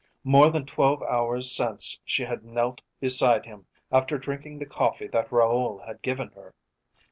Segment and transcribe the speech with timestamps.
[0.23, 5.31] More than twelve hours since she had knelt beside him after drinking the coffee that
[5.31, 6.55] Raoul had given her.